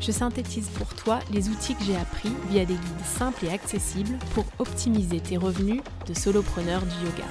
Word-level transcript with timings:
je 0.00 0.12
synthétise 0.12 0.68
pour 0.70 0.94
toi 0.94 1.20
les 1.30 1.48
outils 1.48 1.74
que 1.74 1.84
j'ai 1.84 1.96
appris 1.96 2.30
via 2.48 2.64
des 2.64 2.74
guides 2.74 3.04
simples 3.04 3.44
et 3.44 3.50
accessibles 3.50 4.18
pour 4.32 4.46
optimiser 4.58 5.20
tes 5.20 5.36
revenus 5.36 5.82
de 6.06 6.14
solopreneur 6.14 6.80
du 6.82 6.94
yoga. 7.04 7.26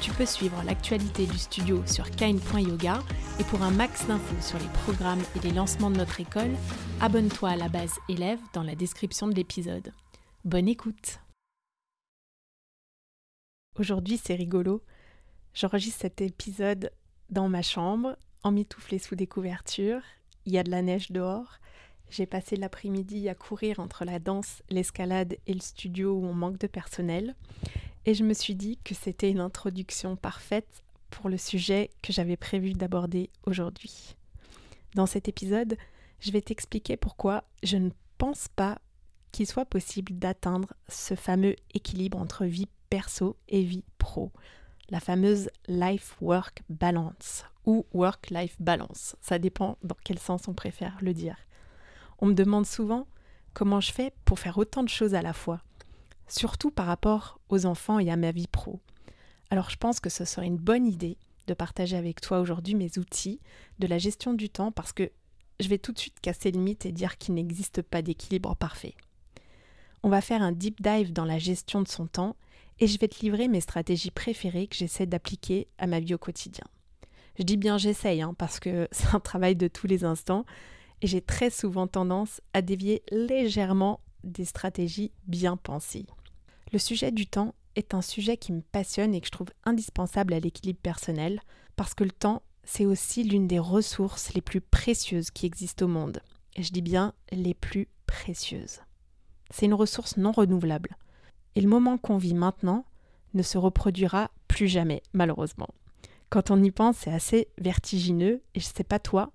Tu 0.00 0.12
peux 0.12 0.26
suivre 0.26 0.62
l'actualité 0.64 1.26
du 1.26 1.38
studio 1.38 1.82
sur 1.86 2.10
kain.yoga 2.10 3.00
et 3.40 3.44
pour 3.44 3.62
un 3.62 3.70
max 3.70 4.06
d'infos 4.06 4.40
sur 4.40 4.58
les 4.58 4.68
programmes 4.84 5.22
et 5.34 5.40
les 5.40 5.52
lancements 5.52 5.90
de 5.90 5.96
notre 5.96 6.20
école, 6.20 6.54
abonne-toi 7.00 7.50
à 7.50 7.56
la 7.56 7.68
base 7.68 7.94
élève 8.08 8.38
dans 8.52 8.62
la 8.62 8.76
description 8.76 9.26
de 9.26 9.34
l'épisode. 9.34 9.92
Bonne 10.44 10.68
écoute 10.68 11.20
Aujourd'hui 13.76 14.20
c'est 14.22 14.36
rigolo, 14.36 14.84
j'enregistre 15.52 16.02
cet 16.02 16.20
épisode 16.20 16.92
dans 17.30 17.48
ma 17.48 17.62
chambre, 17.62 18.16
emmitouflée 18.44 19.00
sous 19.00 19.16
des 19.16 19.26
couvertures, 19.26 20.02
il 20.46 20.52
y 20.52 20.58
a 20.58 20.62
de 20.62 20.70
la 20.70 20.82
neige 20.82 21.10
dehors 21.10 21.58
j'ai 22.10 22.26
passé 22.26 22.56
l'après-midi 22.56 23.28
à 23.28 23.34
courir 23.34 23.80
entre 23.80 24.04
la 24.04 24.18
danse, 24.18 24.62
l'escalade 24.70 25.36
et 25.46 25.54
le 25.54 25.60
studio 25.60 26.12
où 26.12 26.24
on 26.26 26.34
manque 26.34 26.58
de 26.58 26.66
personnel. 26.66 27.34
Et 28.06 28.14
je 28.14 28.24
me 28.24 28.34
suis 28.34 28.54
dit 28.54 28.78
que 28.84 28.94
c'était 28.94 29.30
une 29.30 29.40
introduction 29.40 30.16
parfaite 30.16 30.84
pour 31.10 31.28
le 31.28 31.38
sujet 31.38 31.90
que 32.02 32.12
j'avais 32.12 32.36
prévu 32.36 32.72
d'aborder 32.72 33.30
aujourd'hui. 33.46 34.16
Dans 34.94 35.06
cet 35.06 35.28
épisode, 35.28 35.76
je 36.20 36.30
vais 36.30 36.42
t'expliquer 36.42 36.96
pourquoi 36.96 37.44
je 37.62 37.76
ne 37.76 37.90
pense 38.18 38.48
pas 38.48 38.78
qu'il 39.32 39.46
soit 39.46 39.64
possible 39.64 40.12
d'atteindre 40.14 40.74
ce 40.88 41.14
fameux 41.14 41.56
équilibre 41.74 42.18
entre 42.18 42.44
vie 42.44 42.68
perso 42.88 43.36
et 43.48 43.62
vie 43.62 43.84
pro, 43.98 44.30
la 44.90 45.00
fameuse 45.00 45.50
life-work 45.66 46.62
balance 46.68 47.44
ou 47.66 47.86
work-life 47.92 48.56
balance. 48.60 49.16
Ça 49.20 49.38
dépend 49.38 49.78
dans 49.82 49.96
quel 50.04 50.18
sens 50.18 50.46
on 50.46 50.54
préfère 50.54 50.96
le 51.00 51.14
dire. 51.14 51.36
On 52.18 52.26
me 52.26 52.34
demande 52.34 52.66
souvent 52.66 53.06
comment 53.52 53.80
je 53.80 53.92
fais 53.92 54.12
pour 54.24 54.38
faire 54.38 54.58
autant 54.58 54.82
de 54.82 54.88
choses 54.88 55.14
à 55.14 55.22
la 55.22 55.32
fois, 55.32 55.60
surtout 56.28 56.70
par 56.70 56.86
rapport 56.86 57.40
aux 57.48 57.66
enfants 57.66 57.98
et 57.98 58.10
à 58.10 58.16
ma 58.16 58.32
vie 58.32 58.48
pro. 58.48 58.80
Alors 59.50 59.70
je 59.70 59.76
pense 59.76 60.00
que 60.00 60.10
ce 60.10 60.24
serait 60.24 60.46
une 60.46 60.56
bonne 60.56 60.86
idée 60.86 61.16
de 61.46 61.54
partager 61.54 61.96
avec 61.96 62.20
toi 62.20 62.40
aujourd'hui 62.40 62.74
mes 62.74 62.98
outils 62.98 63.40
de 63.78 63.86
la 63.86 63.98
gestion 63.98 64.34
du 64.34 64.48
temps 64.48 64.72
parce 64.72 64.92
que 64.92 65.10
je 65.60 65.68
vais 65.68 65.78
tout 65.78 65.92
de 65.92 65.98
suite 65.98 66.20
casser 66.20 66.50
le 66.50 66.60
mythe 66.60 66.86
et 66.86 66.92
dire 66.92 67.18
qu'il 67.18 67.34
n'existe 67.34 67.82
pas 67.82 68.02
d'équilibre 68.02 68.56
parfait. 68.56 68.94
On 70.02 70.08
va 70.08 70.20
faire 70.20 70.42
un 70.42 70.52
deep 70.52 70.82
dive 70.82 71.12
dans 71.12 71.24
la 71.24 71.38
gestion 71.38 71.82
de 71.82 71.88
son 71.88 72.06
temps 72.06 72.36
et 72.80 72.86
je 72.86 72.98
vais 72.98 73.08
te 73.08 73.20
livrer 73.20 73.48
mes 73.48 73.60
stratégies 73.60 74.10
préférées 74.10 74.66
que 74.66 74.76
j'essaie 74.76 75.06
d'appliquer 75.06 75.68
à 75.78 75.86
ma 75.86 76.00
vie 76.00 76.14
au 76.14 76.18
quotidien. 76.18 76.64
Je 77.38 77.42
dis 77.44 77.56
bien 77.56 77.78
j'essaye 77.78 78.22
hein, 78.22 78.34
parce 78.36 78.60
que 78.60 78.88
c'est 78.92 79.14
un 79.14 79.20
travail 79.20 79.56
de 79.56 79.68
tous 79.68 79.86
les 79.86 80.04
instants 80.04 80.44
et 81.02 81.06
j'ai 81.06 81.20
très 81.20 81.50
souvent 81.50 81.86
tendance 81.86 82.40
à 82.52 82.62
dévier 82.62 83.02
légèrement 83.10 84.00
des 84.22 84.44
stratégies 84.44 85.12
bien 85.26 85.56
pensées. 85.56 86.06
Le 86.72 86.78
sujet 86.78 87.12
du 87.12 87.26
temps 87.26 87.54
est 87.76 87.94
un 87.94 88.02
sujet 88.02 88.36
qui 88.36 88.52
me 88.52 88.62
passionne 88.62 89.14
et 89.14 89.20
que 89.20 89.26
je 89.26 89.32
trouve 89.32 89.50
indispensable 89.64 90.32
à 90.32 90.40
l'équilibre 90.40 90.80
personnel 90.80 91.40
parce 91.76 91.94
que 91.94 92.04
le 92.04 92.10
temps, 92.10 92.42
c'est 92.62 92.86
aussi 92.86 93.24
l'une 93.24 93.46
des 93.46 93.58
ressources 93.58 94.32
les 94.34 94.40
plus 94.40 94.60
précieuses 94.60 95.30
qui 95.30 95.46
existent 95.46 95.84
au 95.84 95.88
monde. 95.88 96.20
Et 96.56 96.62
je 96.62 96.72
dis 96.72 96.82
bien 96.82 97.12
les 97.32 97.54
plus 97.54 97.88
précieuses. 98.06 98.80
C'est 99.50 99.66
une 99.66 99.74
ressource 99.74 100.16
non 100.16 100.32
renouvelable. 100.32 100.96
Et 101.56 101.60
le 101.60 101.68
moment 101.68 101.98
qu'on 101.98 102.16
vit 102.16 102.34
maintenant 102.34 102.84
ne 103.34 103.42
se 103.42 103.58
reproduira 103.58 104.30
plus 104.48 104.68
jamais, 104.68 105.02
malheureusement. 105.12 105.68
Quand 106.30 106.50
on 106.50 106.62
y 106.62 106.70
pense, 106.70 106.96
c'est 106.98 107.12
assez 107.12 107.48
vertigineux, 107.58 108.42
et 108.54 108.60
je 108.60 108.64
sais 108.64 108.84
pas 108.84 108.98
toi, 108.98 109.32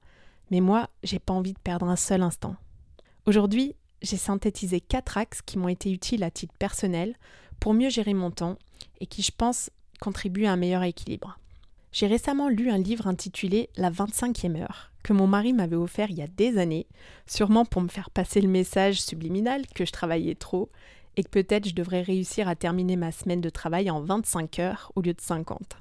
mais 0.52 0.62
moi, 0.62 0.90
j'ai 1.04 1.20
pas 1.20 1.34
envie 1.34 1.54
de 1.54 1.60
perdre 1.60 1.88
un 1.88 1.96
seul 1.96 2.22
instant. 2.22 2.56
Aujourd'hui, 3.26 3.76
j'ai 4.02 4.18
synthétisé 4.18 4.82
quatre 4.82 5.18
axes 5.18 5.42
qui 5.42 5.58
m'ont 5.58 5.68
été 5.68 5.92
utiles 5.92 6.24
à 6.24 6.32
titre 6.32 6.54
personnel 6.58 7.16
pour 7.60 7.74
mieux 7.74 7.90
gérer 7.90 8.14
mon 8.14 8.32
temps 8.32 8.58
et 9.00 9.06
qui, 9.06 9.22
je 9.22 9.32
pense, 9.36 9.70
contribuent 10.00 10.46
à 10.46 10.54
un 10.54 10.58
meilleur 10.58 10.84
équilibre. 10.84 11.38
J'ai 11.92 12.08
récemment 12.08 12.50
lu 12.50 12.70
un 12.70 12.78
livre 12.78 13.08
intitulé 13.08 13.70
La 13.76 13.90
25e 13.90 14.62
heure, 14.62 14.92
que 15.04 15.14
mon 15.14 15.28
mari 15.28 15.54
m'avait 15.54 15.76
offert 15.76 16.12
il 16.12 16.18
y 16.18 16.22
a 16.22 16.28
des 16.28 16.58
années, 16.58 16.88
sûrement 17.26 17.66
pour 17.66 17.82
me 17.82 17.88
faire 17.88 18.10
passer 18.10 18.42
le 18.42 18.48
message 18.48 19.02
subliminal 19.02 19.66
que 19.74 19.86
je 19.86 19.92
travaillais 19.92 20.36
trop 20.36 20.70
et 21.18 21.24
que 21.24 21.30
peut-être 21.30 21.68
je 21.68 21.74
devrais 21.74 22.02
réussir 22.02 22.48
à 22.48 22.56
terminer 22.56 22.96
ma 22.96 23.12
semaine 23.12 23.42
de 23.42 23.50
travail 23.50 23.90
en 23.90 24.02
25 24.02 24.60
heures 24.60 24.92
au 24.96 25.02
lieu 25.02 25.14
de 25.14 25.22
50. 25.22 25.78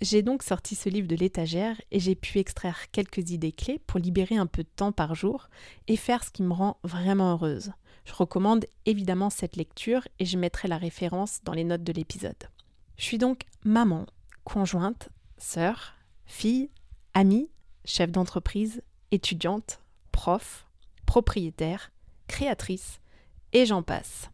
J'ai 0.00 0.22
donc 0.22 0.42
sorti 0.42 0.76
ce 0.76 0.88
livre 0.88 1.08
de 1.08 1.14
l'étagère 1.16 1.78
et 1.90 2.00
j'ai 2.00 2.14
pu 2.14 2.38
extraire 2.38 2.90
quelques 2.90 3.30
idées 3.30 3.52
clés 3.52 3.78
pour 3.86 4.00
libérer 4.00 4.36
un 4.36 4.46
peu 4.46 4.62
de 4.62 4.68
temps 4.74 4.92
par 4.92 5.14
jour 5.14 5.50
et 5.88 5.96
faire 5.96 6.24
ce 6.24 6.30
qui 6.30 6.42
me 6.42 6.54
rend 6.54 6.78
vraiment 6.84 7.32
heureuse. 7.32 7.72
Je 8.06 8.14
recommande 8.14 8.64
évidemment 8.86 9.28
cette 9.28 9.56
lecture 9.56 10.08
et 10.18 10.24
je 10.24 10.38
mettrai 10.38 10.68
la 10.68 10.78
référence 10.78 11.40
dans 11.44 11.52
les 11.52 11.64
notes 11.64 11.84
de 11.84 11.92
l'épisode. 11.92 12.48
Je 12.96 13.04
suis 13.04 13.18
donc 13.18 13.42
maman, 13.62 14.06
conjointe, 14.44 15.10
sœur, 15.36 15.94
fille, 16.24 16.70
amie, 17.12 17.50
chef 17.84 18.10
d'entreprise, 18.10 18.82
étudiante, 19.10 19.82
prof, 20.12 20.66
propriétaire, 21.04 21.92
créatrice, 22.26 23.00
et 23.52 23.66
j'en 23.66 23.82
passe. 23.82 24.30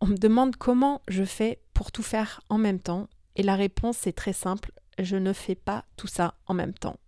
On 0.00 0.06
me 0.06 0.16
demande 0.16 0.56
comment 0.56 1.02
je 1.08 1.24
fais 1.24 1.60
pour 1.74 1.92
tout 1.92 2.02
faire 2.02 2.40
en 2.48 2.56
même 2.56 2.80
temps, 2.80 3.08
et 3.36 3.42
la 3.42 3.56
réponse 3.56 4.06
est 4.06 4.12
très 4.12 4.32
simple, 4.32 4.72
je 4.98 5.16
ne 5.16 5.32
fais 5.32 5.54
pas 5.54 5.84
tout 5.96 6.06
ça 6.06 6.34
en 6.46 6.54
même 6.54 6.74
temps. 6.74 6.98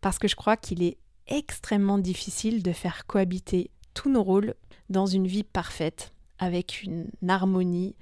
Parce 0.00 0.18
que 0.18 0.28
je 0.28 0.36
crois 0.36 0.56
qu'il 0.56 0.82
est 0.82 0.98
extrêmement 1.26 1.98
difficile 1.98 2.62
de 2.62 2.72
faire 2.72 3.06
cohabiter 3.06 3.70
tous 3.94 4.10
nos 4.10 4.22
rôles 4.22 4.54
dans 4.90 5.06
une 5.06 5.26
vie 5.26 5.44
parfaite, 5.44 6.12
avec 6.38 6.82
une 6.82 7.10
harmonie 7.26 7.94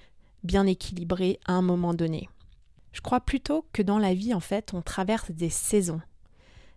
bien 0.43 0.67
équilibrée 0.67 1.39
à 1.47 1.53
un 1.53 1.63
moment 1.63 1.95
donné. 1.95 2.29
Je 2.93 3.01
crois 3.01 3.21
plutôt 3.21 3.67
que 3.73 3.83
dans 3.83 3.99
la 3.99 4.15
vie, 4.15 4.35
en 4.35 4.41
fait, 4.41 4.75
on 4.75 4.83
traverse 4.83 5.31
des 5.31 5.51
saisons. 5.51 6.01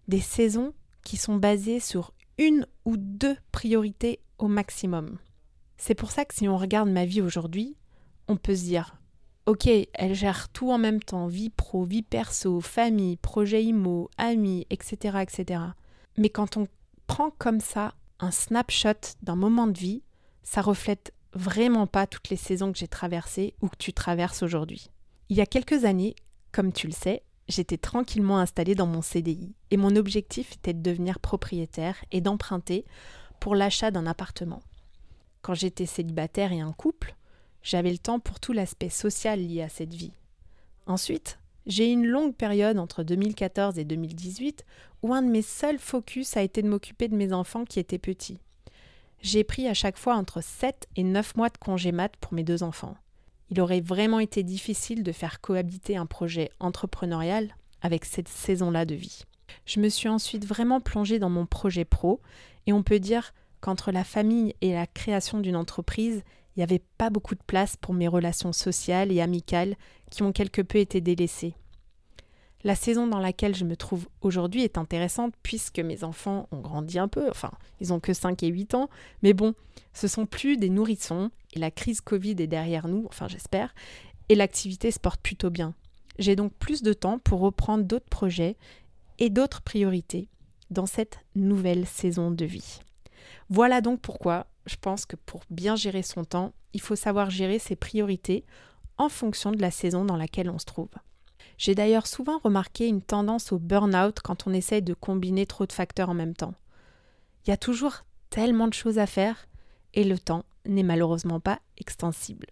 Des 0.07 0.22
saisons 0.22 0.73
qui 1.03 1.17
sont 1.17 1.35
basées 1.35 1.79
sur 1.79 2.13
une 2.38 2.67
ou 2.85 2.97
deux 2.97 3.38
priorités 3.52 4.19
au 4.38 4.47
maximum. 4.47 5.17
C'est 5.78 5.96
pour 5.96 6.12
ça 6.12 6.25
que 6.25 6.35
si 6.35 6.47
on 6.47 6.57
regarde 6.57 6.90
ma 6.90 7.06
vie 7.06 7.22
aujourd'hui, 7.22 7.75
on 8.28 8.38
peut 8.38 8.56
se 8.56 8.63
dire 8.63 8.96
ok, 9.45 9.67
elle 9.94 10.16
gère 10.16 10.50
tout 10.50 10.72
en 10.72 10.78
même 10.78 11.01
temps, 11.01 11.28
vie 11.28 11.50
pro, 11.50 11.83
vie 11.83 12.01
perso, 12.01 12.61
famille, 12.61 13.17
projet 13.17 13.63
IMO, 13.63 14.09
amis, 14.17 14.66
etc., 14.69 15.19
etc. 15.22 15.61
Mais 16.17 16.29
quand 16.29 16.57
on 16.57 16.67
prend 17.07 17.31
comme 17.31 17.59
ça 17.59 17.94
un 18.19 18.31
snapshot 18.31 19.16
d'un 19.22 19.35
moment 19.35 19.67
de 19.67 19.78
vie, 19.78 20.03
ça 20.44 20.61
reflète 20.61 21.13
vraiment 21.34 21.85
pas 21.85 22.07
toutes 22.07 22.29
les 22.29 22.38
saisons 22.38 22.72
que 22.72 22.78
j'ai 22.78 22.88
traversées 22.88 23.53
ou 23.61 23.67
que 23.67 23.78
tu 23.78 23.94
traverses 23.94 24.41
aujourd'hui. 24.41 24.89
Il 25.29 25.38
y 25.38 25.41
a 25.41 25.45
quelques 25.45 25.85
années, 25.85 26.16
comme 26.51 26.72
tu 26.72 26.88
le 26.88 26.94
sais, 26.94 27.23
j'étais 27.47 27.78
tranquillement 27.78 28.40
installée 28.40 28.75
dans 28.75 28.87
mon 28.87 29.02
CDI 29.02 29.53
et 29.69 29.78
mon 29.78 29.96
objectif 29.96 30.53
était 30.53 30.73
de 30.73 30.81
devenir 30.81 31.19
propriétaire 31.19 31.97
et 32.11 32.22
d'emprunter 32.22 32.85
pour 33.40 33.55
l'achat 33.55 33.91
d'un 33.91 34.08
appartement. 34.08 34.61
Quand 35.41 35.53
j'étais 35.53 35.85
célibataire 35.85 36.52
et 36.53 36.61
un 36.61 36.72
couple, 36.72 37.16
j'avais 37.66 37.91
le 37.91 37.97
temps 37.97 38.20
pour 38.20 38.40
tout 38.40 38.53
l'aspect 38.53 38.90
social 38.90 39.40
lié 39.40 39.64
à 39.64 39.70
cette 39.70 39.94
vie. 39.94 40.14
Ensuite, 40.85 41.40
j'ai 41.66 41.90
eu 41.90 41.94
une 41.94 42.06
longue 42.06 42.35
période 42.35 42.78
entre 42.78 43.02
2014 43.02 43.79
et 43.79 43.84
2018 43.85 44.64
où 45.02 45.14
un 45.16 45.23
de 45.23 45.29
mes 45.29 45.41
seuls 45.41 45.79
focus 45.79 46.38
a 46.38 46.44
été 46.44 46.62
de 46.62 46.70
m'occuper 46.70 47.08
de 47.08 47.16
mes 47.16 47.34
enfants 47.34 47.66
qui 47.66 47.79
étaient 47.79 47.97
petits. 47.97 48.38
J'ai 49.20 49.44
pris 49.44 49.67
à 49.67 49.73
chaque 49.73 49.97
fois 49.97 50.16
entre 50.16 50.41
7 50.41 50.88
et 50.96 51.03
9 51.03 51.35
mois 51.35 51.50
de 51.50 51.58
congé 51.58 51.91
mat 51.91 52.16
pour 52.17 52.34
mes 52.34 52.44
deux 52.44 52.62
enfants. 52.62 52.96
Il 53.50 53.59
aurait 53.59 53.82
vraiment 53.82 54.20
été 54.20 54.44
difficile 54.44 55.02
de 55.02 55.12
faire 55.12 55.41
cohabiter 55.41 55.97
un 55.97 56.06
projet 56.06 56.52
entrepreneurial 56.59 57.56
avec 57.82 58.06
cette 58.06 58.28
saison-là 58.28 58.85
de 58.85 58.94
vie. 58.96 59.23
Je 59.66 59.79
me 59.79 59.90
suis 59.90 60.09
ensuite 60.09 60.46
vraiment 60.46 60.82
plongée 60.82 61.17
dans 61.17 61.29
mon 61.32 61.47
projet 61.47 61.85
pro 61.85 62.22
et 62.67 62.73
on 62.73 62.84
peut 62.84 63.00
dire 63.00 63.34
qu'entre 63.59 63.91
la 63.91 64.03
famille 64.03 64.53
et 64.62 64.73
la 64.73 64.85
création 64.85 65.40
d'une 65.40 65.56
entreprise, 65.56 66.23
il 66.55 66.59
n'y 66.59 66.63
avait 66.63 66.84
pas 66.97 67.09
beaucoup 67.09 67.35
de 67.35 67.43
place 67.46 67.75
pour 67.75 67.93
mes 67.93 68.07
relations 68.07 68.53
sociales 68.53 69.11
et 69.11 69.22
amicales 69.22 69.75
qui 70.09 70.23
ont 70.23 70.31
quelque 70.31 70.61
peu 70.61 70.78
été 70.78 71.02
délaissées. 71.02 71.55
La 72.63 72.75
saison 72.75 73.05
dans 73.05 73.19
laquelle 73.19 73.53
je 73.53 73.66
me 73.66 73.75
trouve 73.75 74.07
aujourd'hui 74.22 74.63
est 74.63 74.78
intéressante 74.78 75.35
puisque 75.43 75.79
mes 75.79 76.03
enfants 76.03 76.47
ont 76.52 76.61
grandi 76.61 76.97
un 76.97 77.07
peu, 77.07 77.29
enfin, 77.29 77.52
ils 77.79 77.93
ont 77.93 77.99
que 77.99 78.13
5 78.13 78.41
et 78.41 78.47
8 78.47 78.73
ans, 78.73 78.90
mais 79.22 79.34
bon, 79.34 79.53
ce 79.93 80.07
sont 80.07 80.25
plus 80.25 80.57
des 80.57 80.69
nourrissons 80.69 81.29
et 81.53 81.59
la 81.59 81.69
crise 81.69 82.02
Covid 82.02 82.35
est 82.40 82.47
derrière 82.47 82.87
nous, 82.87 83.05
enfin 83.07 83.28
j'espère, 83.28 83.75
et 84.29 84.35
l'activité 84.35 84.90
se 84.90 84.99
porte 84.99 85.22
plutôt 85.22 85.52
bien. 85.52 85.75
J'ai 86.17 86.35
donc 86.35 86.53
plus 86.53 86.81
de 86.81 86.93
temps 86.93 87.19
pour 87.19 87.41
reprendre 87.41 87.84
d'autres 87.84 88.09
projets 88.09 88.55
et 89.19 89.29
d'autres 89.29 89.61
priorités 89.61 90.29
dans 90.72 90.87
cette 90.87 91.19
nouvelle 91.35 91.85
saison 91.85 92.31
de 92.31 92.46
vie. 92.46 92.79
Voilà 93.49 93.81
donc 93.81 94.02
pourquoi 94.02 94.47
je 94.66 94.76
pense 94.76 95.06
que 95.06 95.16
pour 95.16 95.41
bien 95.50 95.76
gérer 95.76 96.03
son 96.03 96.23
temps, 96.23 96.53
il 96.73 96.82
faut 96.82 96.96
savoir 96.96 97.29
gérer 97.29 97.59
ses 97.59 97.76
priorités 97.76 98.46
en 98.97 99.09
fonction 99.09 99.52
de 99.52 99.62
la 99.62 99.72
saison 99.72 100.06
dans 100.06 100.17
laquelle 100.17 100.50
on 100.50 100.59
se 100.59 100.66
trouve. 100.66 100.90
J'ai 101.58 101.76
d'ailleurs 101.76 102.08
souvent 102.08 102.40
remarqué 102.40 102.88
une 102.88 103.02
tendance 103.02 103.52
au 103.52 103.59
burn-out 103.59 104.20
quand 104.22 104.47
on 104.47 104.53
essaye 104.53 104.82
de 104.82 104.94
combiner 104.94 105.46
trop 105.46 105.66
de 105.66 105.72
facteurs 105.72 106.09
en 106.09 106.14
même 106.14 106.35
temps. 106.35 106.53
Il 107.46 107.50
y 107.50 107.53
a 107.53 107.58
toujours 107.58 108.03
tellement 108.29 108.67
de 108.67 108.73
choses 108.73 109.00
à 109.00 109.06
faire 109.06 109.47
et 109.94 110.03
le 110.03 110.20
temps 110.20 110.44
n'est 110.66 110.84
malheureusement 110.84 111.40
pas 111.40 111.59
extensible. 111.78 112.47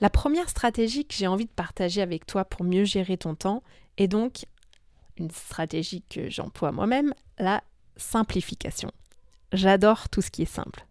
La 0.00 0.10
première 0.10 0.48
stratégie 0.48 1.04
que 1.04 1.14
j'ai 1.14 1.28
envie 1.28 1.44
de 1.44 1.50
partager 1.50 2.02
avec 2.02 2.26
toi 2.26 2.44
pour 2.44 2.64
mieux 2.64 2.84
gérer 2.84 3.16
ton 3.16 3.34
temps 3.34 3.62
est 3.96 4.08
donc 4.08 4.46
une 5.16 5.30
stratégie 5.30 6.02
que 6.02 6.28
j'emploie 6.28 6.72
moi-même, 6.72 7.14
la 7.38 7.62
simplification. 7.96 8.90
J'adore 9.52 10.08
tout 10.08 10.20
ce 10.20 10.32
qui 10.32 10.42
est 10.42 10.46
simple. 10.46 10.84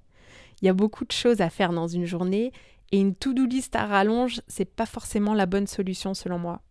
Il 0.63 0.67
y 0.67 0.69
a 0.69 0.73
beaucoup 0.73 1.03
de 1.03 1.11
choses 1.11 1.41
à 1.41 1.49
faire 1.49 1.73
dans 1.73 1.89
une 1.89 2.05
journée 2.05 2.53
et 2.93 2.99
une 3.01 3.15
to-do 3.15 3.45
list 3.45 3.75
à 3.75 3.85
rallonge, 3.85 4.39
c'est 4.47 4.63
pas 4.63 4.85
forcément 4.85 5.33
la 5.33 5.45
bonne 5.45 5.67
solution 5.67 6.13
selon 6.13 6.39
moi. 6.39 6.61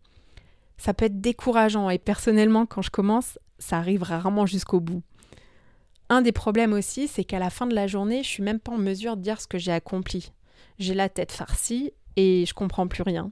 Ça 0.78 0.94
peut 0.94 1.04
être 1.04 1.20
décourageant 1.20 1.90
et 1.90 1.98
personnellement, 1.98 2.64
quand 2.64 2.80
je 2.80 2.90
commence, 2.90 3.38
ça 3.58 3.76
arrive 3.76 4.02
rarement 4.02 4.46
jusqu'au 4.46 4.80
bout. 4.80 5.02
Un 6.08 6.22
des 6.22 6.32
problèmes 6.32 6.72
aussi, 6.72 7.06
c'est 7.06 7.24
qu'à 7.24 7.38
la 7.38 7.50
fin 7.50 7.66
de 7.66 7.74
la 7.74 7.86
journée, 7.86 8.22
je 8.22 8.28
suis 8.28 8.42
même 8.42 8.60
pas 8.60 8.72
en 8.72 8.78
mesure 8.78 9.18
de 9.18 9.22
dire 9.22 9.42
ce 9.42 9.46
que 9.46 9.58
j'ai 9.58 9.72
accompli. 9.72 10.32
J'ai 10.78 10.94
la 10.94 11.10
tête 11.10 11.30
farcie 11.30 11.92
et 12.16 12.46
je 12.46 12.54
comprends 12.54 12.88
plus 12.88 13.02
rien. 13.02 13.30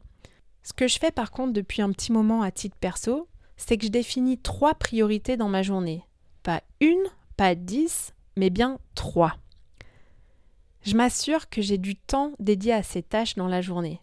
Ce 0.63 0.75
que 0.75 0.89
je 0.89 0.99
fais 0.99 1.11
par 1.11 1.31
contre 1.31 1.55
depuis 1.55 1.81
un 1.81 1.91
petit 1.91 2.13
moment 2.13 2.43
à 2.43 2.51
titre 2.51 2.77
perso, 2.79 3.29
c'est 3.57 3.79
que 3.79 3.87
je 3.87 3.91
définis 3.91 4.37
trois 4.37 4.75
priorités 4.75 5.39
dans 5.39 5.49
ma 5.49 5.63
journée. 5.63 6.05
Pas 6.43 6.61
une, 6.81 7.05
pas 7.39 7.55
dix, 7.55 8.13
mais 8.37 8.51
bien 8.51 8.79
trois. 8.95 9.37
Je 10.83 10.97
m'assure 10.97 11.49
que 11.49 11.61
j'ai 11.63 11.79
du 11.79 11.97
temps 11.97 12.33
dédié 12.39 12.73
à 12.73 12.83
ces 12.83 13.03
tâches 13.03 13.35
dans 13.35 13.49
la 13.49 13.61
journée. 13.61 14.01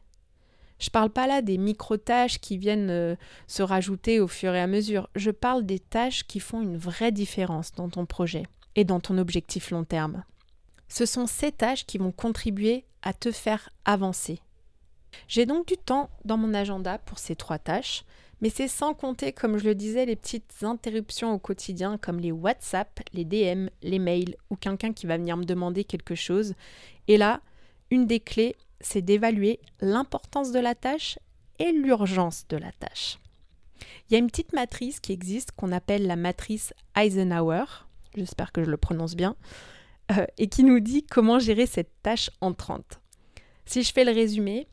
Je 0.79 0.91
parle 0.91 1.09
pas 1.09 1.25
là 1.25 1.41
des 1.41 1.57
micro-tâches 1.57 2.39
qui 2.39 2.57
viennent 2.57 2.91
euh, 2.91 3.15
se 3.47 3.63
rajouter 3.63 4.19
au 4.19 4.27
fur 4.27 4.53
et 4.53 4.61
à 4.61 4.67
mesure. 4.67 5.09
Je 5.15 5.31
parle 5.31 5.65
des 5.65 5.79
tâches 5.79 6.23
qui 6.27 6.39
font 6.39 6.61
une 6.61 6.77
vraie 6.77 7.11
différence 7.11 7.71
dans 7.71 7.89
ton 7.89 8.05
projet 8.05 8.43
et 8.75 8.83
dans 8.83 8.99
ton 8.99 9.17
objectif 9.17 9.71
long 9.71 9.85
terme. 9.85 10.23
Ce 10.87 11.05
sont 11.05 11.25
ces 11.25 11.51
tâches 11.51 11.85
qui 11.85 11.97
vont 11.97 12.11
contribuer 12.11 12.85
à 13.01 13.13
te 13.13 13.31
faire 13.31 13.69
avancer. 13.85 14.39
J'ai 15.27 15.45
donc 15.45 15.67
du 15.67 15.77
temps 15.77 16.09
dans 16.25 16.37
mon 16.37 16.53
agenda 16.53 16.97
pour 16.99 17.19
ces 17.19 17.35
trois 17.35 17.59
tâches, 17.59 18.03
mais 18.41 18.49
c'est 18.49 18.67
sans 18.67 18.93
compter, 18.93 19.31
comme 19.31 19.57
je 19.57 19.65
le 19.65 19.75
disais, 19.75 20.05
les 20.05 20.15
petites 20.15 20.61
interruptions 20.61 21.33
au 21.33 21.39
quotidien 21.39 21.97
comme 21.97 22.19
les 22.19 22.31
WhatsApp, 22.31 22.99
les 23.13 23.25
DM, 23.25 23.67
les 23.81 23.99
mails 23.99 24.35
ou 24.49 24.55
quelqu'un 24.55 24.93
qui 24.93 25.07
va 25.07 25.17
venir 25.17 25.37
me 25.37 25.45
demander 25.45 25.83
quelque 25.83 26.15
chose. 26.15 26.53
Et 27.07 27.17
là, 27.17 27.41
une 27.89 28.05
des 28.05 28.19
clés, 28.19 28.55
c'est 28.79 29.01
d'évaluer 29.01 29.59
l'importance 29.81 30.51
de 30.51 30.59
la 30.59 30.75
tâche 30.75 31.17
et 31.57 31.71
l'urgence 31.71 32.47
de 32.47 32.57
la 32.57 32.71
tâche. 32.73 33.17
Il 34.09 34.13
y 34.13 34.15
a 34.15 34.19
une 34.19 34.27
petite 34.27 34.53
matrice 34.53 34.99
qui 34.99 35.13
existe 35.13 35.51
qu'on 35.51 35.71
appelle 35.71 36.05
la 36.05 36.15
matrice 36.15 36.73
Eisenhower, 36.95 37.65
j'espère 38.15 38.51
que 38.51 38.63
je 38.63 38.69
le 38.69 38.77
prononce 38.77 39.15
bien, 39.15 39.35
euh, 40.11 40.25
et 40.37 40.47
qui 40.47 40.63
nous 40.63 40.79
dit 40.79 41.03
comment 41.03 41.39
gérer 41.39 41.65
cette 41.65 41.91
tâche 42.03 42.29
en 42.39 42.53
30. 42.53 43.01
Si 43.65 43.83
je 43.83 43.91
fais 43.91 44.05
le 44.05 44.11
résumé, 44.11 44.67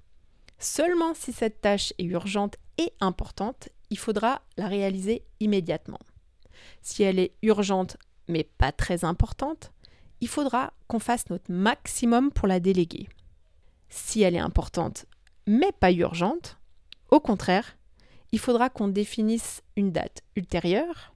seulement 0.64 1.14
si 1.14 1.32
cette 1.32 1.60
tâche 1.60 1.92
est 1.98 2.04
urgente 2.04 2.56
et 2.78 2.92
importante, 3.00 3.68
il 3.90 3.98
faudra 3.98 4.42
la 4.56 4.68
réaliser 4.68 5.24
immédiatement. 5.40 6.00
Si 6.82 7.02
elle 7.02 7.18
est 7.18 7.34
urgente 7.42 7.96
mais 8.28 8.44
pas 8.44 8.72
très 8.72 9.04
importante, 9.04 9.72
il 10.20 10.28
faudra 10.28 10.72
qu'on 10.88 10.98
fasse 10.98 11.28
notre 11.28 11.52
maximum 11.52 12.32
pour 12.32 12.48
la 12.48 12.60
déléguer. 12.60 13.08
Si 13.88 14.22
elle 14.22 14.34
est 14.34 14.40
importante 14.40 15.06
mais 15.46 15.72
pas 15.72 15.92
urgente, 15.92 16.58
au 17.10 17.20
contraire, 17.20 17.76
il 18.32 18.38
faudra 18.38 18.70
qu'on 18.70 18.88
définisse 18.88 19.62
une 19.76 19.92
date 19.92 20.22
ultérieure. 20.36 21.12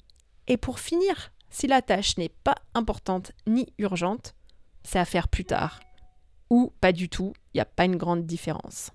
Et 0.46 0.56
pour 0.56 0.78
finir, 0.78 1.32
si 1.50 1.66
la 1.66 1.82
tâche 1.82 2.18
n'est 2.18 2.28
pas 2.28 2.56
importante 2.74 3.32
ni 3.46 3.72
urgente, 3.78 4.34
c'est 4.84 4.98
à 4.98 5.04
faire 5.04 5.28
plus 5.28 5.44
tard. 5.44 5.80
Ou 6.50 6.72
pas 6.80 6.92
du 6.92 7.08
tout, 7.08 7.32
il 7.52 7.56
n'y 7.56 7.60
a 7.62 7.64
pas 7.64 7.86
une 7.86 7.96
grande 7.96 8.26
différence. 8.26 8.92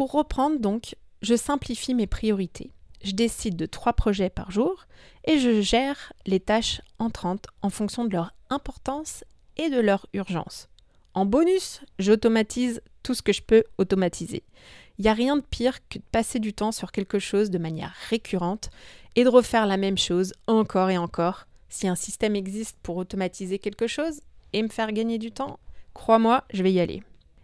Pour 0.00 0.12
reprendre 0.12 0.58
donc, 0.58 0.96
je 1.20 1.34
simplifie 1.34 1.92
mes 1.92 2.06
priorités. 2.06 2.70
Je 3.04 3.12
décide 3.12 3.54
de 3.54 3.66
trois 3.66 3.92
projets 3.92 4.30
par 4.30 4.50
jour 4.50 4.86
et 5.26 5.38
je 5.38 5.60
gère 5.60 6.14
les 6.24 6.40
tâches 6.40 6.80
entrantes 6.98 7.48
en 7.60 7.68
fonction 7.68 8.06
de 8.06 8.14
leur 8.14 8.32
importance 8.48 9.24
et 9.58 9.68
de 9.68 9.78
leur 9.78 10.06
urgence. 10.14 10.70
En 11.12 11.26
bonus, 11.26 11.82
j'automatise 11.98 12.80
tout 13.02 13.12
ce 13.12 13.20
que 13.20 13.34
je 13.34 13.42
peux 13.42 13.62
automatiser. 13.76 14.42
Il 14.98 15.02
n'y 15.02 15.10
a 15.10 15.12
rien 15.12 15.36
de 15.36 15.42
pire 15.42 15.86
que 15.90 15.98
de 15.98 16.04
passer 16.10 16.38
du 16.38 16.54
temps 16.54 16.72
sur 16.72 16.92
quelque 16.92 17.18
chose 17.18 17.50
de 17.50 17.58
manière 17.58 17.92
récurrente 18.08 18.70
et 19.16 19.24
de 19.24 19.28
refaire 19.28 19.66
la 19.66 19.76
même 19.76 19.98
chose 19.98 20.32
encore 20.46 20.88
et 20.88 20.96
encore. 20.96 21.46
Si 21.68 21.86
un 21.86 21.94
système 21.94 22.36
existe 22.36 22.78
pour 22.82 22.96
automatiser 22.96 23.58
quelque 23.58 23.86
chose 23.86 24.22
et 24.54 24.62
me 24.62 24.68
faire 24.68 24.92
gagner 24.92 25.18
du 25.18 25.30
temps, 25.30 25.60
crois-moi, 25.92 26.44
je 26.54 26.62
vais 26.62 26.72
y 26.72 26.80
aller. 26.80 27.02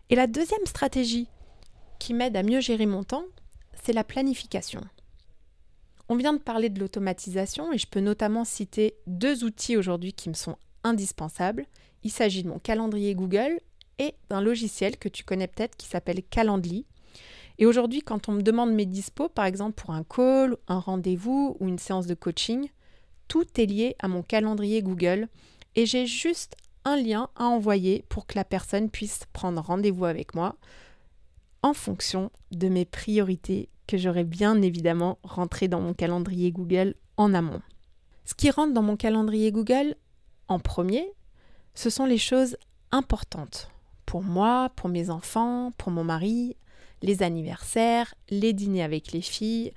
Et 0.08 0.14
la 0.14 0.26
deuxième 0.26 0.64
stratégie 0.64 1.28
qui 1.98 2.14
m'aide 2.14 2.36
à 2.36 2.42
mieux 2.42 2.60
gérer 2.60 2.86
mon 2.86 3.04
temps, 3.04 3.26
c'est 3.82 3.92
la 3.92 4.04
planification. 4.04 4.80
On 6.08 6.16
vient 6.16 6.32
de 6.32 6.38
parler 6.38 6.68
de 6.68 6.78
l'automatisation 6.78 7.72
et 7.72 7.78
je 7.78 7.86
peux 7.86 8.00
notamment 8.00 8.44
citer 8.44 8.94
deux 9.06 9.44
outils 9.44 9.76
aujourd'hui 9.76 10.12
qui 10.12 10.28
me 10.28 10.34
sont 10.34 10.56
indispensables. 10.84 11.66
Il 12.04 12.10
s'agit 12.10 12.44
de 12.44 12.48
mon 12.48 12.60
calendrier 12.60 13.14
Google 13.14 13.60
et 13.98 14.14
d'un 14.30 14.40
logiciel 14.40 14.96
que 14.96 15.08
tu 15.08 15.24
connais 15.24 15.48
peut-être 15.48 15.76
qui 15.76 15.88
s'appelle 15.88 16.22
Calendly. 16.22 16.86
Et 17.58 17.66
aujourd'hui, 17.66 18.02
quand 18.02 18.28
on 18.28 18.32
me 18.32 18.42
demande 18.42 18.72
mes 18.72 18.86
dispos, 18.86 19.28
par 19.28 19.46
exemple 19.46 19.82
pour 19.82 19.90
un 19.90 20.04
call, 20.04 20.56
un 20.68 20.78
rendez-vous 20.78 21.56
ou 21.58 21.68
une 21.68 21.78
séance 21.78 22.06
de 22.06 22.14
coaching, 22.14 22.68
tout 23.28 23.46
est 23.60 23.66
lié 23.66 23.96
à 23.98 24.08
mon 24.08 24.22
calendrier 24.22 24.82
Google 24.82 25.28
et 25.74 25.86
j'ai 25.86 26.06
juste 26.06 26.56
un 26.84 26.96
lien 26.96 27.28
à 27.34 27.46
envoyer 27.46 28.04
pour 28.08 28.26
que 28.26 28.36
la 28.36 28.44
personne 28.44 28.90
puisse 28.90 29.20
prendre 29.32 29.60
rendez-vous 29.60 30.04
avec 30.04 30.34
moi 30.34 30.56
en 31.66 31.74
fonction 31.74 32.30
de 32.52 32.68
mes 32.68 32.84
priorités 32.84 33.68
que 33.88 33.98
j'aurais 33.98 34.22
bien 34.22 34.62
évidemment 34.62 35.18
rentrées 35.24 35.66
dans 35.66 35.80
mon 35.80 35.94
calendrier 35.94 36.52
Google 36.52 36.94
en 37.16 37.34
amont. 37.34 37.60
Ce 38.24 38.34
qui 38.34 38.52
rentre 38.52 38.72
dans 38.72 38.82
mon 38.82 38.96
calendrier 38.96 39.50
Google 39.50 39.96
en 40.46 40.60
premier, 40.60 41.12
ce 41.74 41.90
sont 41.90 42.06
les 42.06 42.18
choses 42.18 42.56
importantes 42.92 43.68
pour 44.06 44.22
moi, 44.22 44.70
pour 44.76 44.88
mes 44.88 45.10
enfants, 45.10 45.72
pour 45.76 45.90
mon 45.90 46.04
mari, 46.04 46.56
les 47.02 47.24
anniversaires, 47.24 48.14
les 48.30 48.52
dîners 48.52 48.84
avec 48.84 49.10
les 49.10 49.20
filles, 49.20 49.72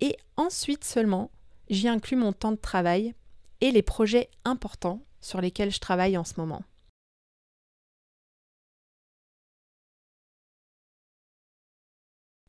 et 0.00 0.16
ensuite 0.38 0.82
seulement, 0.82 1.30
j'y 1.68 1.88
inclus 1.88 2.16
mon 2.16 2.32
temps 2.32 2.52
de 2.52 2.56
travail 2.56 3.14
et 3.60 3.70
les 3.70 3.82
projets 3.82 4.30
importants 4.46 5.02
sur 5.20 5.42
lesquels 5.42 5.70
je 5.70 5.78
travaille 5.78 6.16
en 6.16 6.24
ce 6.24 6.34
moment. 6.38 6.62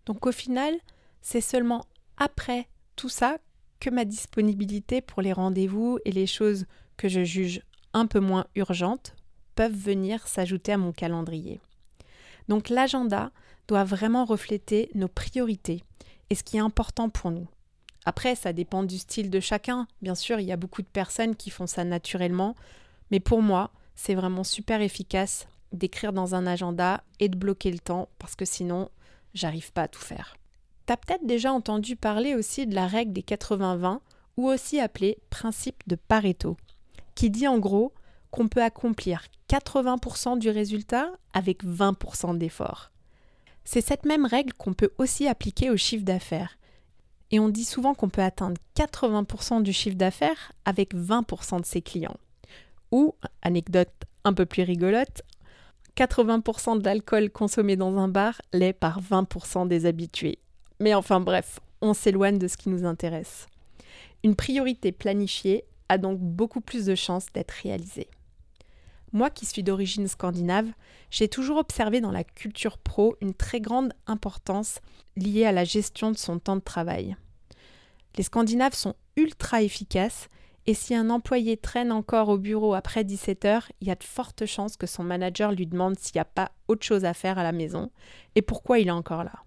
Donc 0.06 0.26
au 0.26 0.32
final, 0.32 0.76
c'est 1.22 1.42
seulement 1.42 1.86
après 2.18 2.68
tout 2.96 3.10
ça 3.10 3.38
que 3.80 3.90
ma 3.90 4.06
disponibilité 4.06 5.02
pour 5.02 5.22
les 5.22 5.34
rendez-vous 5.34 6.00
et 6.06 6.12
les 6.12 6.28
choses 6.28 6.66
que 6.98 7.10
je 7.10 7.24
juge 7.24 7.62
un 7.94 8.08
peu 8.08 8.20
moins 8.20 8.46
urgentes 8.56 9.16
peuvent 9.56 9.76
venir 9.76 10.28
s'ajouter 10.28 10.74
à 10.74 10.78
mon 10.78 10.92
calendrier. 10.92 11.60
Donc 12.48 12.70
l'agenda 12.70 13.32
doit 13.68 13.84
vraiment 13.84 14.26
refléter 14.26 14.90
nos 14.94 15.08
priorités 15.08 15.84
et 16.30 16.36
ce 16.36 16.44
qui 16.44 16.58
est 16.58 16.62
important 16.62 17.10
pour 17.10 17.32
nous. 17.32 17.48
Après, 18.06 18.36
ça 18.36 18.54
dépend 18.54 18.84
du 18.84 19.00
style 19.00 19.32
de 19.32 19.40
chacun. 19.40 19.88
Bien 20.02 20.14
sûr, 20.14 20.40
il 20.40 20.46
y 20.46 20.52
a 20.52 20.58
beaucoup 20.58 20.84
de 20.84 20.88
personnes 20.88 21.36
qui 21.36 21.50
font 21.50 21.66
ça 21.66 21.84
naturellement, 21.84 22.56
mais 23.10 23.20
pour 23.20 23.42
moi, 23.42 23.72
c'est 23.96 24.14
vraiment 24.14 24.44
super 24.44 24.82
efficace 24.82 25.48
d'écrire 25.72 26.14
dans 26.14 26.36
un 26.36 26.46
agenda 26.46 27.04
et 27.20 27.30
de 27.30 27.38
bloquer 27.38 27.72
le 27.72 27.80
temps 27.80 28.10
parce 28.20 28.36
que 28.36 28.46
sinon, 28.46 28.90
j'arrive 29.36 29.72
pas 29.72 29.84
à 29.84 29.88
tout 29.88 30.02
faire. 30.02 30.36
T'as 30.88 30.98
peut-être 30.98 31.28
déjà 31.28 31.52
entendu 31.52 31.96
parler 31.96 32.34
aussi 32.34 32.66
de 32.66 32.74
la 32.74 32.88
règle 32.88 33.14
des 33.14 33.22
80-20 33.22 34.00
ou 34.38 34.48
aussi 34.48 34.80
appelée 34.80 35.20
principe 35.30 35.84
de 35.88 35.96
Pareto, 35.96 36.58
qui 37.14 37.30
dit 37.30 37.48
en 37.48 37.60
gros 37.60 37.94
qu'on 38.32 38.48
peut 38.48 38.64
accomplir 38.64 39.24
80% 39.50 40.40
du 40.40 40.50
résultat 40.50 41.12
avec 41.34 41.64
20% 41.64 42.38
d'effort. 42.38 42.92
C'est 43.64 43.82
cette 43.82 44.06
même 44.06 44.26
règle 44.26 44.54
qu'on 44.54 44.74
peut 44.74 44.92
aussi 44.98 45.28
appliquer 45.28 45.70
au 45.70 45.78
chiffre 45.78 46.04
d'affaires. 46.04 46.58
Et 47.32 47.40
on 47.40 47.50
dit 47.50 47.66
souvent 47.66 47.96
qu'on 47.96 48.10
peut 48.10 48.22
atteindre 48.22 48.62
80% 48.76 49.64
du 49.64 49.74
chiffre 49.74 49.96
d'affaires 49.96 50.52
avec 50.66 50.94
20% 50.94 51.62
de 51.62 51.66
ses 51.66 51.82
clients. 51.82 52.18
Ou, 52.92 53.16
anecdote 53.42 53.92
un 54.24 54.34
peu 54.34 54.46
plus 54.46 54.64
rigolote, 54.64 55.24
80% 55.96 56.80
de 56.80 56.84
l'alcool 56.84 57.30
consommé 57.30 57.76
dans 57.76 57.98
un 57.98 58.08
bar 58.08 58.42
l'est 58.52 58.74
par 58.74 59.02
20% 59.02 59.68
des 59.68 59.86
habitués. 59.86 60.40
Mais 60.80 60.94
enfin 60.94 61.22
bref, 61.22 61.60
on 61.82 61.94
s'éloigne 61.94 62.38
de 62.38 62.48
ce 62.48 62.58
qui 62.58 62.70
nous 62.70 62.86
intéresse. 62.86 63.48
Une 64.24 64.36
priorité 64.36 64.92
planifiée 64.92 65.64
a 65.88 65.98
donc 65.98 66.20
beaucoup 66.20 66.62
plus 66.62 66.86
de 66.86 66.96
chances 66.96 67.28
d'être 67.34 67.52
réalisée. 67.52 68.10
Moi 69.14 69.30
qui 69.30 69.46
suis 69.46 69.64
d'origine 69.64 70.10
scandinave, 70.10 70.68
j'ai 71.12 71.30
toujours 71.30 71.58
observé 71.58 72.02
dans 72.02 72.12
la 72.12 72.26
culture 72.26 72.78
pro 72.78 73.16
une 73.22 73.34
très 73.34 73.62
grande 73.62 73.94
importance 74.08 74.80
liée 75.16 75.46
à 75.46 75.54
la 75.54 75.64
gestion 75.64 76.12
de 76.12 76.18
son 76.18 76.40
temps 76.40 76.58
de 76.58 76.62
travail. 76.62 77.16
Les 78.18 78.24
Scandinaves 78.24 78.74
sont 78.74 78.96
ultra 79.16 79.62
efficaces 79.62 80.28
et 80.68 80.74
si 80.74 80.96
un 80.96 81.10
employé 81.10 81.58
traîne 81.58 81.92
encore 81.92 82.30
au 82.30 82.38
bureau 82.38 82.74
après 82.74 83.04
17 83.04 83.46
heures, 83.46 83.72
il 83.82 83.88
y 83.88 83.92
a 83.92 83.96
de 83.96 84.04
fortes 84.04 84.46
chances 84.46 84.78
que 84.78 84.88
son 84.88 85.04
manager 85.04 85.52
lui 85.52 85.68
demande 85.68 85.98
s'il 86.00 86.16
n'y 86.16 86.22
a 86.22 86.26
pas 86.26 86.52
autre 86.68 86.86
chose 86.86 87.06
à 87.06 87.14
faire 87.14 87.38
à 87.38 87.44
la 87.44 87.52
maison 87.52 87.92
et 88.36 88.42
pourquoi 88.42 88.80
il 88.80 88.88
est 88.88 88.92
encore 88.92 89.24
là. 89.24 89.44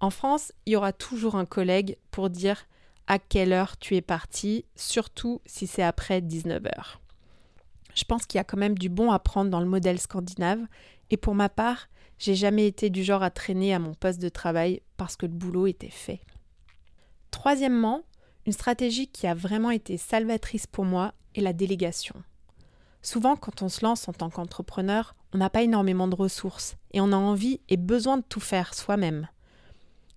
En 0.00 0.10
France, 0.10 0.52
il 0.66 0.72
y 0.72 0.76
aura 0.76 0.92
toujours 0.92 1.36
un 1.36 1.44
collègue 1.44 1.96
pour 2.10 2.30
dire 2.30 2.66
à 3.06 3.18
quelle 3.18 3.52
heure 3.52 3.76
tu 3.76 3.94
es 3.94 4.00
parti, 4.00 4.64
surtout 4.74 5.40
si 5.44 5.66
c'est 5.66 5.82
après 5.82 6.20
19 6.20 6.64
heures. 6.66 7.00
Je 7.94 8.04
pense 8.04 8.24
qu'il 8.26 8.38
y 8.38 8.40
a 8.40 8.44
quand 8.44 8.56
même 8.56 8.78
du 8.78 8.88
bon 8.88 9.10
à 9.10 9.18
prendre 9.18 9.50
dans 9.50 9.60
le 9.60 9.66
modèle 9.66 10.00
scandinave, 10.00 10.60
et 11.10 11.16
pour 11.16 11.34
ma 11.34 11.48
part, 11.48 11.88
j'ai 12.18 12.34
jamais 12.34 12.66
été 12.66 12.88
du 12.88 13.04
genre 13.04 13.22
à 13.22 13.30
traîner 13.30 13.74
à 13.74 13.78
mon 13.78 13.94
poste 13.94 14.20
de 14.20 14.28
travail 14.28 14.80
parce 14.96 15.16
que 15.16 15.26
le 15.26 15.32
boulot 15.32 15.66
était 15.66 15.90
fait. 15.90 16.20
Troisièmement, 17.30 18.02
une 18.46 18.52
stratégie 18.52 19.06
qui 19.06 19.26
a 19.26 19.34
vraiment 19.34 19.70
été 19.70 19.96
salvatrice 19.96 20.66
pour 20.66 20.84
moi 20.84 21.14
est 21.34 21.40
la 21.40 21.52
délégation. 21.52 22.22
Souvent, 23.02 23.36
quand 23.36 23.62
on 23.62 23.68
se 23.68 23.84
lance 23.84 24.08
en 24.08 24.12
tant 24.12 24.30
qu'entrepreneur, 24.30 25.14
on 25.32 25.38
n'a 25.38 25.50
pas 25.50 25.62
énormément 25.62 26.08
de 26.08 26.14
ressources 26.14 26.76
et 26.92 27.00
on 27.00 27.12
a 27.12 27.16
envie 27.16 27.60
et 27.68 27.76
besoin 27.76 28.18
de 28.18 28.24
tout 28.28 28.40
faire 28.40 28.74
soi-même. 28.74 29.28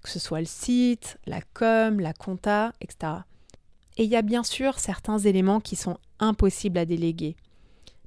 Que 0.03 0.09
ce 0.09 0.19
soit 0.19 0.39
le 0.39 0.45
site, 0.45 1.17
la 1.25 1.41
com, 1.41 1.99
la 1.99 2.13
compta, 2.13 2.73
etc. 2.81 3.13
Et 3.97 4.03
il 4.03 4.09
y 4.09 4.15
a 4.15 4.21
bien 4.21 4.43
sûr 4.43 4.77
certains 4.77 5.17
éléments 5.17 5.59
qui 5.59 5.75
sont 5.75 5.97
impossibles 6.19 6.77
à 6.77 6.85
déléguer. 6.85 7.35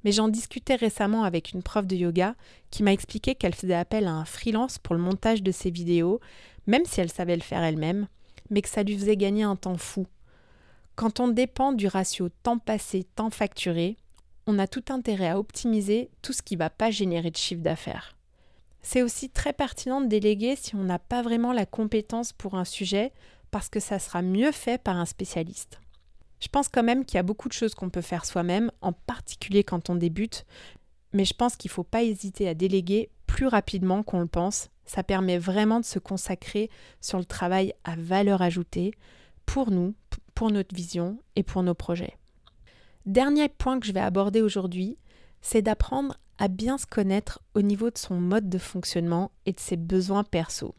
Mais 0.03 0.13
j'en 0.13 0.29
discutais 0.29 0.75
récemment 0.75 1.23
avec 1.23 1.51
une 1.51 1.63
prof 1.63 1.85
de 1.85 1.95
yoga 1.95 2.35
qui 2.71 2.83
m'a 2.83 2.93
expliqué 2.93 3.35
qu'elle 3.35 3.55
faisait 3.55 3.73
appel 3.73 4.07
à 4.07 4.13
un 4.13 4.23
freelance 4.23 4.77
pour 4.77 4.95
le 4.95 5.01
montage 5.01 5.43
de 5.43 5.51
ses 5.51 5.71
vidéos, 5.71 6.21
même 6.67 6.85
si 6.85 7.01
elle 7.01 7.11
savait 7.11 7.35
le 7.35 7.41
faire 7.41 7.63
elle-même, 7.63 8.07
mais 8.49 8.61
que 8.61 8.69
ça 8.69 8.83
lui 8.83 8.97
faisait 8.97 9.17
gagner 9.17 9.43
un 9.43 9.55
temps 9.55 9.77
fou. 9.77 10.05
Quand 10.95 11.19
on 11.19 11.27
dépend 11.29 11.71
du 11.71 11.87
ratio 11.87 12.29
temps 12.43 12.59
passé, 12.59 13.05
temps 13.15 13.29
facturé, 13.29 13.97
on 14.47 14.59
a 14.59 14.67
tout 14.67 14.83
intérêt 14.89 15.29
à 15.29 15.39
optimiser 15.39 16.09
tout 16.21 16.33
ce 16.33 16.41
qui 16.41 16.55
ne 16.55 16.59
va 16.59 16.69
pas 16.69 16.91
générer 16.91 17.31
de 17.31 17.37
chiffre 17.37 17.61
d'affaires. 17.61 18.15
C'est 18.81 19.03
aussi 19.03 19.29
très 19.29 19.53
pertinent 19.53 20.01
de 20.01 20.07
déléguer 20.07 20.55
si 20.55 20.75
on 20.75 20.83
n'a 20.83 20.99
pas 20.99 21.21
vraiment 21.21 21.53
la 21.53 21.65
compétence 21.65 22.33
pour 22.33 22.55
un 22.55 22.65
sujet, 22.65 23.11
parce 23.51 23.69
que 23.69 23.79
ça 23.79 23.99
sera 23.99 24.21
mieux 24.21 24.51
fait 24.51 24.81
par 24.81 24.97
un 24.97 25.05
spécialiste. 25.05 25.79
Je 26.39 26.47
pense 26.47 26.69
quand 26.69 26.83
même 26.83 27.05
qu'il 27.05 27.15
y 27.15 27.19
a 27.19 27.23
beaucoup 27.23 27.49
de 27.49 27.53
choses 27.53 27.75
qu'on 27.75 27.89
peut 27.89 28.01
faire 28.01 28.25
soi-même, 28.25 28.71
en 28.81 28.93
particulier 28.93 29.63
quand 29.63 29.89
on 29.89 29.95
débute, 29.95 30.45
mais 31.13 31.25
je 31.25 31.33
pense 31.33 31.55
qu'il 31.55 31.69
ne 31.69 31.73
faut 31.73 31.83
pas 31.83 32.03
hésiter 32.03 32.47
à 32.47 32.53
déléguer 32.53 33.09
plus 33.29 33.45
rapidement 33.45 34.01
qu'on 34.01 34.19
le 34.19 34.27
pense. 34.27 34.69
Ça 34.85 35.03
permet 35.03 35.37
vraiment 35.37 35.79
de 35.79 35.85
se 35.85 35.99
consacrer 35.99 36.71
sur 36.99 37.19
le 37.19 37.25
travail 37.25 37.73
à 37.83 37.95
valeur 37.95 38.41
ajoutée 38.41 38.91
pour 39.45 39.69
nous, 39.69 39.93
pour 40.33 40.49
notre 40.49 40.75
vision 40.75 41.19
et 41.35 41.43
pour 41.43 41.61
nos 41.61 41.75
projets. 41.75 42.17
Dernier 43.05 43.47
point 43.47 43.79
que 43.79 43.85
je 43.85 43.93
vais 43.93 43.99
aborder 43.99 44.41
aujourd'hui, 44.41 44.97
c'est 45.41 45.61
d'apprendre 45.61 46.17
à 46.39 46.47
bien 46.47 46.79
se 46.79 46.87
connaître 46.87 47.39
au 47.53 47.61
niveau 47.61 47.91
de 47.91 47.99
son 47.99 48.15
mode 48.15 48.49
de 48.49 48.57
fonctionnement 48.57 49.31
et 49.45 49.53
de 49.53 49.59
ses 49.59 49.77
besoins 49.77 50.23
perso. 50.23 50.73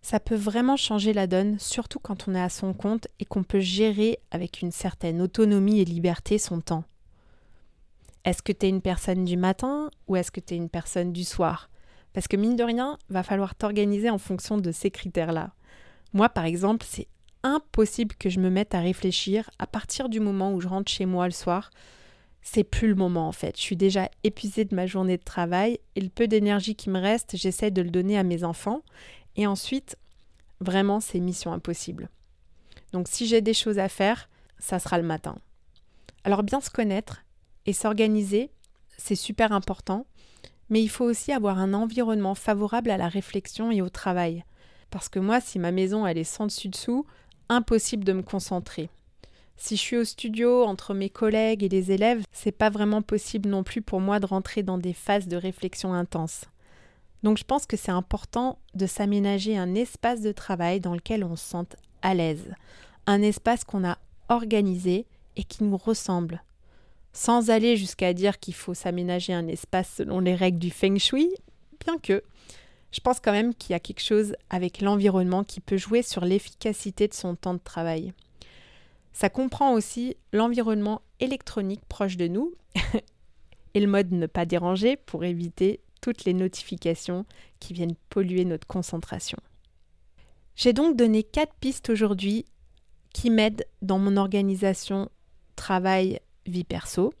Ça 0.00 0.18
peut 0.18 0.34
vraiment 0.34 0.76
changer 0.76 1.12
la 1.12 1.26
donne, 1.26 1.58
surtout 1.58 1.98
quand 1.98 2.26
on 2.26 2.34
est 2.34 2.40
à 2.40 2.48
son 2.48 2.72
compte 2.72 3.06
et 3.20 3.26
qu'on 3.26 3.42
peut 3.42 3.60
gérer 3.60 4.18
avec 4.30 4.62
une 4.62 4.72
certaine 4.72 5.20
autonomie 5.20 5.80
et 5.80 5.84
liberté 5.84 6.38
son 6.38 6.62
temps. 6.62 6.84
Est-ce 8.26 8.42
que 8.42 8.52
tu 8.52 8.66
es 8.66 8.68
une 8.68 8.82
personne 8.82 9.24
du 9.24 9.36
matin 9.36 9.88
ou 10.08 10.16
est-ce 10.16 10.32
que 10.32 10.40
tu 10.40 10.54
es 10.54 10.56
une 10.56 10.68
personne 10.68 11.12
du 11.12 11.22
soir? 11.22 11.70
Parce 12.12 12.26
que 12.26 12.36
mine 12.36 12.56
de 12.56 12.64
rien, 12.64 12.98
va 13.08 13.22
falloir 13.22 13.54
t'organiser 13.54 14.10
en 14.10 14.18
fonction 14.18 14.58
de 14.58 14.72
ces 14.72 14.90
critères-là. 14.90 15.54
Moi, 16.12 16.28
par 16.28 16.44
exemple, 16.44 16.84
c'est 16.88 17.06
impossible 17.44 18.16
que 18.16 18.28
je 18.28 18.40
me 18.40 18.50
mette 18.50 18.74
à 18.74 18.80
réfléchir 18.80 19.48
à 19.60 19.68
partir 19.68 20.08
du 20.08 20.18
moment 20.18 20.52
où 20.52 20.60
je 20.60 20.66
rentre 20.66 20.90
chez 20.90 21.06
moi 21.06 21.26
le 21.26 21.32
soir. 21.32 21.70
C'est 22.42 22.64
plus 22.64 22.88
le 22.88 22.96
moment 22.96 23.28
en 23.28 23.32
fait. 23.32 23.56
Je 23.56 23.62
suis 23.62 23.76
déjà 23.76 24.10
épuisée 24.24 24.64
de 24.64 24.74
ma 24.74 24.86
journée 24.86 25.18
de 25.18 25.22
travail 25.22 25.78
et 25.94 26.00
le 26.00 26.08
peu 26.08 26.26
d'énergie 26.26 26.74
qui 26.74 26.90
me 26.90 26.98
reste, 26.98 27.36
j'essaie 27.36 27.70
de 27.70 27.82
le 27.82 27.90
donner 27.90 28.18
à 28.18 28.24
mes 28.24 28.42
enfants. 28.42 28.82
Et 29.36 29.46
ensuite, 29.46 29.96
vraiment, 30.60 30.98
c'est 30.98 31.20
mission 31.20 31.52
impossible. 31.52 32.08
Donc 32.92 33.06
si 33.06 33.26
j'ai 33.26 33.40
des 33.40 33.54
choses 33.54 33.78
à 33.78 33.88
faire, 33.88 34.28
ça 34.58 34.80
sera 34.80 34.98
le 34.98 35.04
matin. 35.04 35.36
Alors 36.24 36.42
bien 36.42 36.60
se 36.60 36.70
connaître, 36.70 37.22
et 37.66 37.72
s'organiser, 37.72 38.50
c'est 38.96 39.16
super 39.16 39.52
important, 39.52 40.06
mais 40.70 40.82
il 40.82 40.88
faut 40.88 41.04
aussi 41.04 41.32
avoir 41.32 41.58
un 41.58 41.74
environnement 41.74 42.34
favorable 42.34 42.90
à 42.90 42.96
la 42.96 43.08
réflexion 43.08 43.70
et 43.70 43.82
au 43.82 43.88
travail. 43.88 44.44
Parce 44.90 45.08
que 45.08 45.18
moi, 45.18 45.40
si 45.40 45.58
ma 45.58 45.72
maison 45.72 46.06
elle 46.06 46.18
est 46.18 46.24
sans 46.24 46.46
dessus-dessous, 46.46 47.06
impossible 47.48 48.04
de 48.04 48.12
me 48.12 48.22
concentrer. 48.22 48.88
Si 49.56 49.76
je 49.76 49.80
suis 49.80 49.96
au 49.96 50.04
studio 50.04 50.64
entre 50.64 50.92
mes 50.92 51.08
collègues 51.08 51.62
et 51.62 51.68
les 51.68 51.90
élèves, 51.90 52.22
c'est 52.32 52.52
pas 52.52 52.68
vraiment 52.68 53.02
possible 53.02 53.48
non 53.48 53.62
plus 53.62 53.80
pour 53.80 54.00
moi 54.00 54.20
de 54.20 54.26
rentrer 54.26 54.62
dans 54.62 54.78
des 54.78 54.92
phases 54.92 55.28
de 55.28 55.36
réflexion 55.36 55.94
intense. 55.94 56.44
Donc 57.22 57.38
je 57.38 57.44
pense 57.44 57.66
que 57.66 57.76
c'est 57.76 57.92
important 57.92 58.58
de 58.74 58.86
s'aménager 58.86 59.56
un 59.56 59.74
espace 59.74 60.20
de 60.20 60.32
travail 60.32 60.80
dans 60.80 60.94
lequel 60.94 61.24
on 61.24 61.36
se 61.36 61.44
sente 61.44 61.76
à 62.02 62.14
l'aise, 62.14 62.54
un 63.06 63.22
espace 63.22 63.64
qu'on 63.64 63.84
a 63.84 63.98
organisé 64.28 65.06
et 65.36 65.44
qui 65.44 65.64
nous 65.64 65.76
ressemble, 65.76 66.42
sans 67.16 67.48
aller 67.48 67.76
jusqu'à 67.76 68.12
dire 68.12 68.38
qu'il 68.38 68.54
faut 68.54 68.74
s'aménager 68.74 69.32
un 69.32 69.48
espace 69.48 69.94
selon 69.96 70.20
les 70.20 70.34
règles 70.34 70.58
du 70.58 70.70
feng 70.70 70.98
shui, 70.98 71.30
bien 71.84 71.98
que 71.98 72.22
je 72.92 73.00
pense 73.00 73.20
quand 73.20 73.32
même 73.32 73.54
qu'il 73.54 73.72
y 73.72 73.74
a 73.74 73.80
quelque 73.80 74.02
chose 74.02 74.36
avec 74.50 74.80
l'environnement 74.82 75.42
qui 75.42 75.60
peut 75.60 75.78
jouer 75.78 76.02
sur 76.02 76.24
l'efficacité 76.24 77.08
de 77.08 77.14
son 77.14 77.34
temps 77.34 77.54
de 77.54 77.58
travail. 77.58 78.12
Ça 79.12 79.30
comprend 79.30 79.72
aussi 79.72 80.16
l'environnement 80.32 81.00
électronique 81.18 81.84
proche 81.88 82.18
de 82.18 82.28
nous 82.28 82.54
et 83.74 83.80
le 83.80 83.86
mode 83.86 84.12
ne 84.12 84.26
pas 84.26 84.44
déranger 84.44 84.96
pour 84.96 85.24
éviter 85.24 85.80
toutes 86.02 86.26
les 86.26 86.34
notifications 86.34 87.24
qui 87.60 87.72
viennent 87.72 87.96
polluer 88.10 88.44
notre 88.44 88.66
concentration. 88.66 89.38
J'ai 90.54 90.74
donc 90.74 90.96
donné 90.96 91.22
quatre 91.22 91.54
pistes 91.60 91.88
aujourd'hui 91.88 92.44
qui 93.14 93.30
m'aident 93.30 93.66
dans 93.80 93.98
mon 93.98 94.18
organisation 94.18 95.08
travail 95.56 96.20
vie 96.50 96.64
perso. 96.64 97.12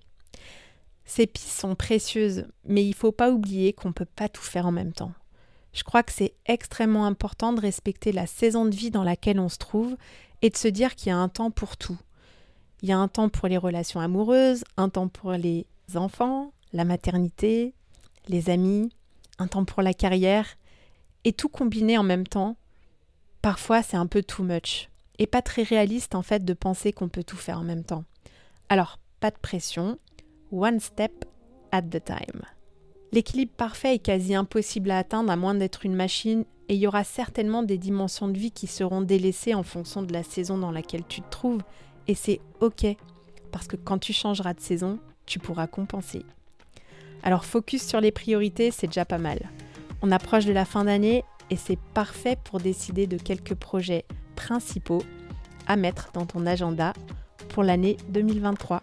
Ces 1.04 1.26
pistes 1.26 1.60
sont 1.60 1.74
précieuses, 1.74 2.46
mais 2.64 2.84
il 2.84 2.90
ne 2.90 2.94
faut 2.94 3.12
pas 3.12 3.30
oublier 3.30 3.72
qu'on 3.72 3.88
ne 3.88 3.94
peut 3.94 4.04
pas 4.04 4.28
tout 4.28 4.42
faire 4.42 4.66
en 4.66 4.72
même 4.72 4.92
temps. 4.92 5.12
Je 5.72 5.84
crois 5.84 6.02
que 6.02 6.12
c'est 6.12 6.34
extrêmement 6.46 7.06
important 7.06 7.52
de 7.52 7.60
respecter 7.60 8.10
la 8.10 8.26
saison 8.26 8.64
de 8.64 8.74
vie 8.74 8.90
dans 8.90 9.04
laquelle 9.04 9.38
on 9.38 9.48
se 9.48 9.58
trouve 9.58 9.96
et 10.42 10.50
de 10.50 10.56
se 10.56 10.68
dire 10.68 10.94
qu'il 10.94 11.08
y 11.08 11.12
a 11.12 11.16
un 11.16 11.28
temps 11.28 11.50
pour 11.50 11.76
tout. 11.76 11.98
Il 12.82 12.88
y 12.88 12.92
a 12.92 12.98
un 12.98 13.08
temps 13.08 13.28
pour 13.28 13.48
les 13.48 13.56
relations 13.56 14.00
amoureuses, 14.00 14.64
un 14.76 14.88
temps 14.88 15.08
pour 15.08 15.32
les 15.32 15.66
enfants, 15.94 16.52
la 16.72 16.84
maternité, 16.84 17.74
les 18.28 18.50
amis, 18.50 18.90
un 19.38 19.46
temps 19.46 19.64
pour 19.64 19.82
la 19.82 19.94
carrière, 19.94 20.56
et 21.24 21.32
tout 21.32 21.48
combiné 21.48 21.98
en 21.98 22.02
même 22.02 22.26
temps, 22.26 22.56
parfois 23.42 23.82
c'est 23.82 23.96
un 23.96 24.06
peu 24.06 24.22
too 24.22 24.42
much, 24.42 24.88
et 25.18 25.26
pas 25.26 25.42
très 25.42 25.62
réaliste 25.62 26.14
en 26.14 26.22
fait 26.22 26.44
de 26.44 26.54
penser 26.54 26.92
qu'on 26.92 27.08
peut 27.08 27.24
tout 27.24 27.36
faire 27.36 27.58
en 27.58 27.64
même 27.64 27.84
temps. 27.84 28.04
Alors, 28.68 28.98
pas 29.20 29.30
de 29.30 29.36
pression, 29.40 29.98
one 30.52 30.80
step 30.80 31.24
at 31.72 31.82
the 31.82 32.02
time. 32.04 32.42
L'équilibre 33.12 33.52
parfait 33.56 33.94
est 33.94 33.98
quasi 34.00 34.34
impossible 34.34 34.90
à 34.90 34.98
atteindre 34.98 35.30
à 35.30 35.36
moins 35.36 35.54
d'être 35.54 35.86
une 35.86 35.94
machine 35.94 36.44
et 36.68 36.74
il 36.74 36.80
y 36.80 36.86
aura 36.86 37.04
certainement 37.04 37.62
des 37.62 37.78
dimensions 37.78 38.28
de 38.28 38.38
vie 38.38 38.50
qui 38.50 38.66
seront 38.66 39.00
délaissées 39.00 39.54
en 39.54 39.62
fonction 39.62 40.02
de 40.02 40.12
la 40.12 40.22
saison 40.22 40.58
dans 40.58 40.72
laquelle 40.72 41.06
tu 41.06 41.22
te 41.22 41.30
trouves 41.30 41.62
et 42.08 42.14
c'est 42.14 42.40
ok 42.60 42.86
parce 43.52 43.68
que 43.68 43.76
quand 43.76 43.98
tu 43.98 44.12
changeras 44.12 44.54
de 44.54 44.60
saison, 44.60 44.98
tu 45.24 45.38
pourras 45.38 45.66
compenser. 45.66 46.24
Alors 47.22 47.44
focus 47.44 47.86
sur 47.86 48.00
les 48.00 48.12
priorités, 48.12 48.70
c'est 48.70 48.88
déjà 48.88 49.04
pas 49.04 49.18
mal. 49.18 49.38
On 50.02 50.10
approche 50.10 50.44
de 50.44 50.52
la 50.52 50.64
fin 50.64 50.84
d'année 50.84 51.24
et 51.50 51.56
c'est 51.56 51.78
parfait 51.94 52.36
pour 52.44 52.60
décider 52.60 53.06
de 53.06 53.16
quelques 53.16 53.54
projets 53.54 54.04
principaux 54.34 55.02
à 55.66 55.76
mettre 55.76 56.10
dans 56.12 56.26
ton 56.26 56.46
agenda 56.46 56.92
pour 57.48 57.62
l'année 57.62 57.96
2023. 58.08 58.82